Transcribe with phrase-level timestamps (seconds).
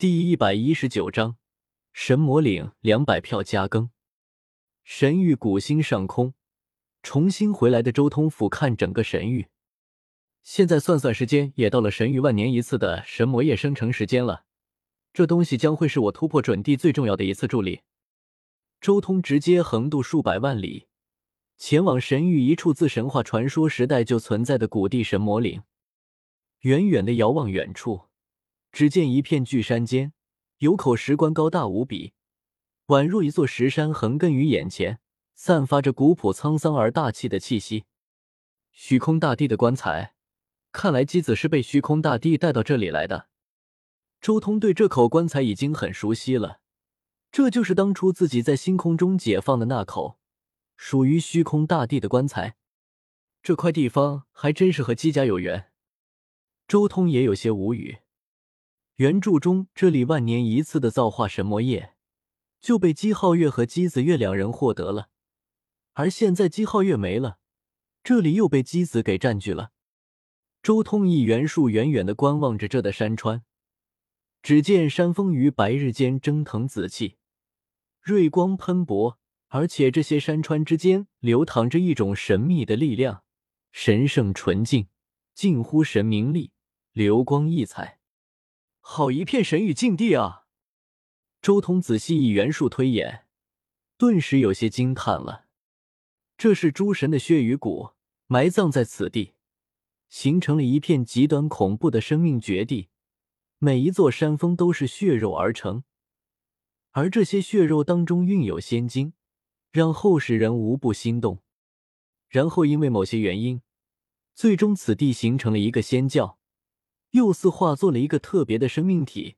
[0.00, 1.36] 第一百一十九章，
[1.92, 3.90] 神魔岭两百票加更。
[4.82, 6.32] 神域古星上空，
[7.02, 9.48] 重新回来的周通俯瞰整个神域。
[10.42, 14.44] 现在算算时间，也到了神域万年一次的神魔液生成时间了。
[15.12, 17.82] 这东西将会是我突破准地最重要的一次助力。
[18.80, 20.86] 周通直接横渡数百万里，
[21.58, 25.62] 前往神域一处自神话传说时代就存在的古地神魔岭。
[26.60, 28.08] 远远的遥望远处。
[28.72, 30.12] 只见一片巨山间，
[30.58, 32.12] 有口石棺，高大无比，
[32.86, 35.00] 宛若一座石山横亘于眼前，
[35.34, 37.84] 散发着古朴沧桑而大气的气息。
[38.72, 40.14] 虚空大帝的棺材，
[40.72, 43.28] 看来姬子是被虚空大帝带到这里来的。
[44.20, 46.60] 周通对这口棺材已经很熟悉了，
[47.32, 50.18] 这就是当初自己在星空中解放的那口，
[50.76, 52.56] 属于虚空大帝的棺材。
[53.42, 55.70] 这块地方还真是和姬家有缘。
[56.68, 58.00] 周通也有些无语。
[59.00, 61.94] 原著中，这里万年一次的造化神魔液
[62.60, 65.08] 就被姬皓月和姬子月两人获得了，
[65.94, 67.38] 而现在姬皓月没了，
[68.04, 69.70] 这里又被姬子给占据了。
[70.62, 73.42] 周通以元术远远的观望着这的山川，
[74.42, 77.16] 只见山峰于白日间蒸腾紫气，
[78.02, 83.24] 锐光喷薄，而且这些山川之间流淌着一种神秘的力量，
[83.72, 84.88] 神圣纯净，
[85.32, 86.52] 近乎神明力，
[86.92, 87.99] 流光溢彩。
[88.80, 90.46] 好一片神域禁地啊！
[91.40, 93.26] 周通仔细以元术推演，
[93.96, 95.46] 顿时有些惊叹了。
[96.36, 97.90] 这是诸神的血与骨
[98.26, 99.34] 埋葬在此地，
[100.08, 102.88] 形成了一片极端恐怖的生命绝地。
[103.58, 105.84] 每一座山峰都是血肉而成，
[106.92, 109.12] 而这些血肉当中蕴有仙精，
[109.70, 111.42] 让后世人无不心动。
[112.28, 113.60] 然后因为某些原因，
[114.34, 116.39] 最终此地形成了一个仙教。
[117.10, 119.36] 又似化作了一个特别的生命体，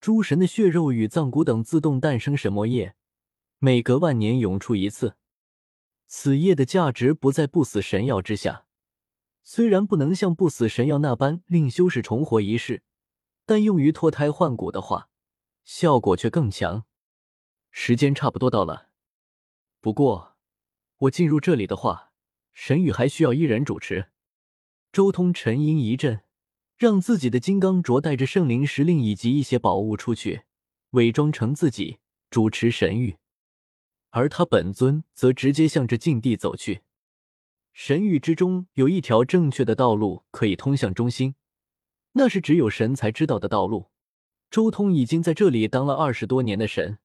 [0.00, 2.94] 诸神的血肉与脏骨等自动诞生神魔液，
[3.58, 5.16] 每隔万年涌出一次。
[6.06, 8.66] 此液的价值不在不死神药之下，
[9.42, 12.82] 虽然不能像不死神药那般令修士重活一世，
[13.44, 15.08] 但用于脱胎换骨的话，
[15.64, 16.84] 效果却更强。
[17.70, 18.90] 时间差不多到了，
[19.80, 20.36] 不过
[20.98, 22.12] 我进入这里的话，
[22.52, 24.10] 神域还需要一人主持。
[24.92, 26.20] 周通沉吟一阵。
[26.76, 30.42] 让自己的金刚镯带着圣灵石令以及一些宝物出去，
[30.90, 31.98] 伪装成自己
[32.30, 33.16] 主持神域，
[34.10, 36.82] 而他本尊则直接向着禁地走去。
[37.72, 41.36] 神域之中有一条正确的道路可以通向中心，
[42.12, 43.90] 那是只有神才知道的道路。
[44.50, 46.98] 周通已经在这里当了二十多年的神，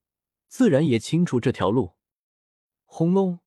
[0.48, 1.94] 自然也清楚这条路。
[2.86, 3.40] 轰隆！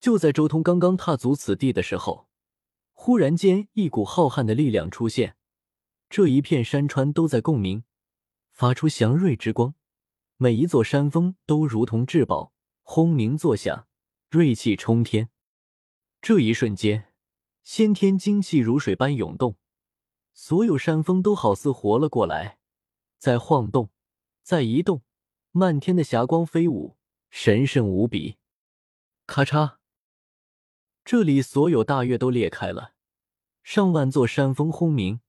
[0.00, 2.28] 就在周通刚刚踏足此地的时候。
[3.06, 5.36] 忽然间，一股浩瀚的力量出现，
[6.08, 7.84] 这一片山川都在共鸣，
[8.50, 9.74] 发出祥瑞之光，
[10.38, 13.86] 每一座山峰都如同至宝，轰鸣作响，
[14.30, 15.28] 锐气冲天。
[16.22, 17.12] 这一瞬间，
[17.62, 19.58] 先天精气如水般涌动，
[20.32, 22.56] 所有山峰都好似活了过来，
[23.18, 23.90] 在晃动，
[24.42, 25.02] 在移动，
[25.50, 26.96] 漫天的霞光飞舞，
[27.28, 28.38] 神圣无比。
[29.26, 29.76] 咔嚓，
[31.04, 32.93] 这里所有大岳都裂开了。
[33.64, 35.20] 上万座山峰轰鸣，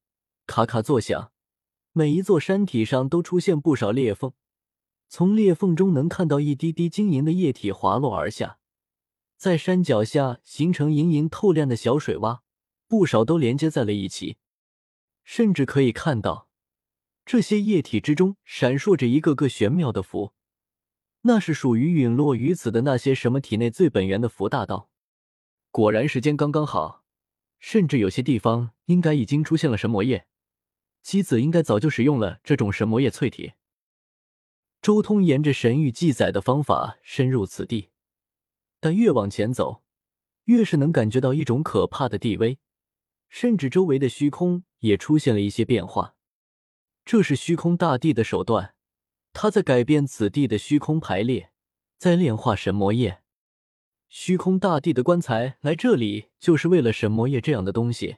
[0.46, 1.32] 咔咔作响，
[1.94, 4.34] 每一座山体上都出现不少裂缝，
[5.08, 8.60] 从裂缝中能看到一滴滴晶莹的液体滑落而下，
[9.38, 12.42] 在山脚下形成莹莹透亮的小水洼，
[12.90, 14.36] 不少都连接在了一起，
[15.24, 16.50] 甚至可以看到
[17.26, 20.34] 这些液体之中闪烁着一个个玄妙的符，
[21.22, 24.90] 那是属于陨落于此的那些什么体内最本源的符大道。
[25.72, 27.05] 果然时间刚刚好。
[27.68, 30.28] 甚至有些地方应该已经出现了神魔液，
[31.02, 33.54] 姬子应该早就使用了这种神魔液淬体。
[34.84, 37.90] 周通沿着神域记载的方法深入此地，
[38.80, 39.82] 但越往前走，
[40.44, 42.60] 越是能感觉到一种可怕的地威，
[43.30, 46.16] 甚至周围的虚空也出现了一些变化。
[47.04, 48.76] 这是虚空大帝的手段，
[49.34, 51.50] 他在改变此地的虚空排列，
[51.98, 53.24] 在炼化神魔液。
[54.08, 58.18] 虚空大帝的棺材来这里就是为了神魔液这样的东西，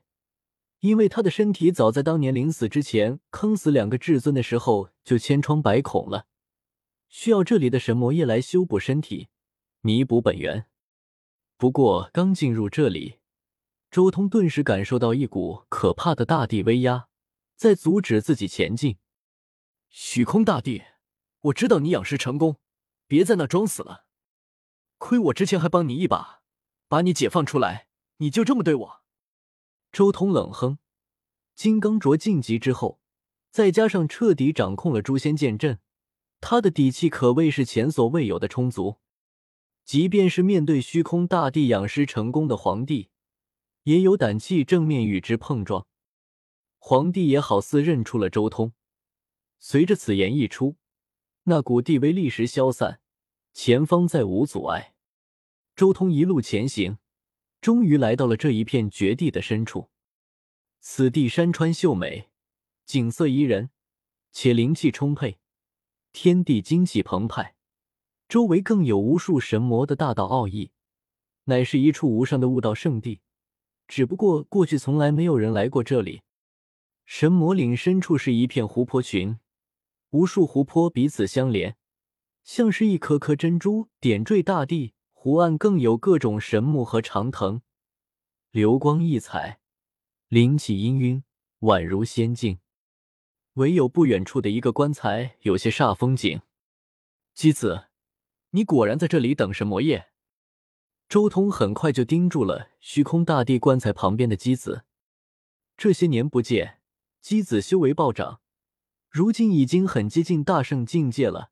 [0.82, 6.28] 因为他的身体早在当年临死之前坑死两个至尊的时候就千疮百孔了，
[7.10, 9.30] 需要这里的神魔液来修补身体，
[9.82, 10.66] 弥补本源。
[11.58, 13.18] 不过刚进入这里，
[13.90, 17.08] 周通顿时感受到一股可怕的大地威压
[17.56, 18.98] 在阻止自己前进。
[19.90, 20.84] 虚空大帝，
[21.42, 22.58] 我知道你养尸成功，
[23.08, 24.07] 别在那装死了。
[24.98, 26.42] 亏我之前还帮你一把，
[26.88, 29.02] 把你解放出来，你就这么对我？
[29.92, 30.80] 周通冷哼，
[31.56, 33.00] 金刚镯晋级之后，
[33.52, 35.80] 再加上彻底掌控了诛仙剑阵，
[36.42, 38.98] 他的底气可谓是前所未有的充足。
[39.86, 43.10] 即便是面对虚空大帝养尸成功的皇帝，
[43.84, 45.88] 也有胆气正面与之碰撞。
[46.78, 48.74] 皇帝也好似认出了周通，
[49.60, 50.76] 随着此言一出，
[51.44, 53.00] 那股地威立时消散，
[53.60, 54.94] 前方再无阻碍。
[55.76, 57.00] 周通一路前行，
[57.60, 59.90] 终于来到了这一片绝地的深处。
[60.80, 62.30] 此地山川秀美。
[62.86, 63.72] 景色宜人，
[64.32, 65.40] 且灵气充沛，
[66.14, 67.56] 天地精气澎湃，
[68.30, 70.70] 周围更有无数神魔的大道奥义，
[71.46, 73.22] 乃是一处无上的悟道圣地。
[73.88, 76.22] 只不过过去从来没有人来过这里。
[77.08, 79.40] 神魔岭深处是一片湖泊群，
[80.12, 81.76] 无数湖泊彼此相连，
[82.48, 84.94] 像是一颗颗珍珠点缀大地。
[85.12, 87.60] 湖岸更有各种神木和长藤，
[88.52, 89.60] 流光溢彩，
[90.30, 91.24] 灵气氤氲，
[91.60, 92.60] 宛如仙境。
[93.56, 96.40] 唯有不远处的一个棺材有些煞风景。
[97.34, 97.88] 姬子，
[98.52, 100.12] 你果然在这里等神魔夜？
[101.10, 104.86] 周通很快就盯住了虚空大帝棺材旁边的姬子。
[105.76, 106.80] 这些年不见，
[107.20, 108.40] 姬子修为暴涨，
[109.10, 111.52] 如今已经很接近大圣境界了。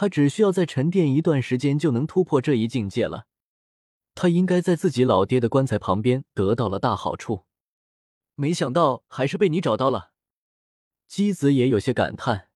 [0.00, 3.26] 他只需要再沉淀一段时间，就能突破这一境界了。
[4.14, 7.46] 他应该在自己老爹的棺材旁边得到了大好处，
[8.36, 10.12] 没想到还是被你找到了。
[11.08, 12.48] 姬子也有些感叹，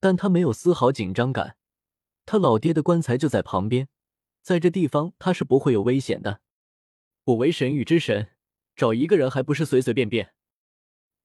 [0.00, 1.58] 但他没有丝毫紧张感。
[2.24, 3.90] 他老爹的棺材就在旁边，
[4.40, 6.40] 在这地方他是不会有危险的。
[7.24, 8.30] 我为神域之神，
[8.74, 10.32] 找一个人还不是随随便便？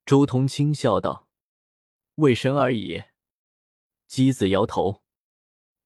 [0.06, 1.30] 周通轻笑道
[2.15, 3.04] ：“为神而已。”
[4.10, 5.02] 姬子摇头：“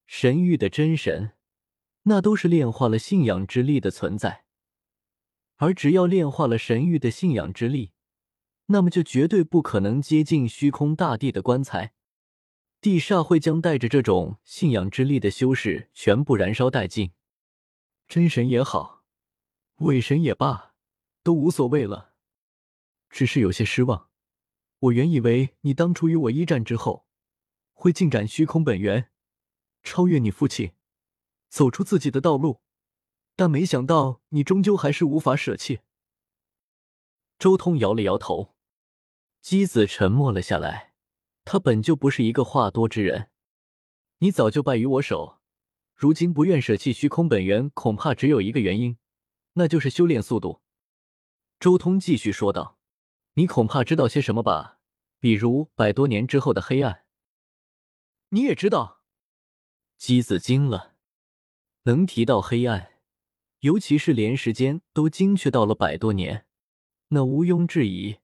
[0.08, 1.34] 神域的真神，
[2.04, 4.46] 那都是炼化了信仰之力的存在，
[5.58, 7.92] 而只要炼化了神域的信仰之力。”
[8.70, 11.94] 那么就绝对不可能接近虚空大帝的棺材，
[12.82, 17.14] 地煞会将带着这种信仰之力的修士全部燃烧殆尽。
[18.10, 19.06] 真神也好，
[19.78, 20.74] 伪神也罢，
[21.24, 22.14] 都无所谓了。
[23.10, 24.10] 只是有些失望，
[24.80, 27.08] 我原以为你当初与我一战之后，
[27.72, 29.10] 会进展虚空本源，
[29.88, 30.74] 超越你父亲，
[31.48, 32.60] 走出自己的道路，
[33.38, 35.80] 但没想到你终究还是无法舍弃。
[37.40, 38.54] 周通摇了摇头。
[39.42, 40.94] 姬子沉默了下来，
[41.46, 43.30] 他本就不是一个话多之人。
[44.18, 45.40] 你早就败于我手，
[45.96, 48.98] 如今不愿舍弃虚空本源，恐怕只有一个原因，
[49.54, 50.62] 那就是修炼速度。
[51.62, 52.78] 周通继续说道
[53.36, 54.80] ：“你恐怕知道些什么吧？
[55.20, 57.06] 比如百多年之后的黑暗。”
[58.30, 58.97] 你也知道？
[59.98, 60.96] 姬子惊了。
[61.84, 62.92] 能提到黑暗，
[63.60, 66.46] 尤其是连时间都精确到了百多年，
[67.10, 68.18] 那毋庸置疑。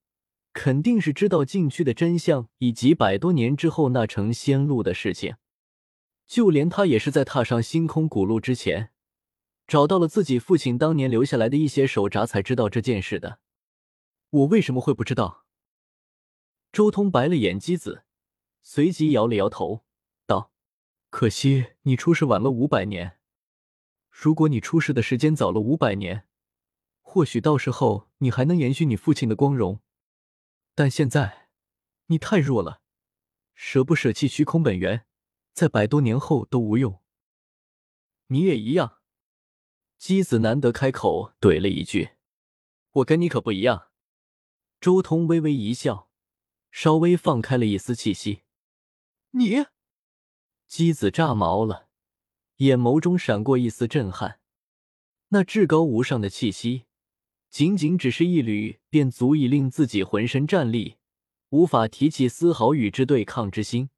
[0.53, 5.37] 肯定是知道禁区的真相，以及百多年之后那成仙路的事情。
[6.27, 8.91] 就连他也是在踏上星空古路之前，
[9.65, 13.39] 找到了自己父亲当年留下来的一些手札，才知道这件事的。
[14.29, 15.45] 我为什么会不知道？
[16.71, 18.03] 周通白了眼姬子，
[18.61, 19.83] 随即摇了摇头
[21.13, 23.19] ，：“可惜你出世晚了五百年。
[24.09, 26.27] 如果你出世的时间早了五百年，
[27.03, 29.79] 或许到时候你还能延续你父亲的光荣。”
[30.73, 31.49] 但现在，
[32.07, 32.81] 你太弱了，
[33.53, 35.05] 舍不舍弃虚空本源，
[35.53, 36.99] 在百多年后都无用。
[38.29, 38.97] 你也一样。
[39.99, 42.13] 姬子难得开口怼了一句
[42.93, 43.89] ：“我跟你可不一样。”
[44.81, 46.09] 周通微微一笑，
[46.71, 48.41] 稍微放开了一丝气息。
[49.29, 49.67] 你，
[50.75, 51.87] 姬子炸毛了，
[52.55, 54.39] 眼眸中闪过一丝震撼，
[55.27, 56.85] 那至高无上的气息。
[57.47, 60.97] 仅仅只是一缕，便足以令自己浑身战栗，
[61.49, 63.91] 无法提起丝毫与之对抗之心。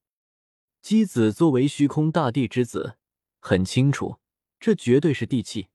[0.82, 2.98] 姬子作为虚空大帝之子，
[3.39, 4.17] 很清楚，
[4.60, 5.70] 这绝对是地气。